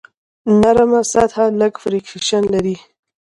[0.61, 2.75] نرم سطحه لږ فریکشن لري.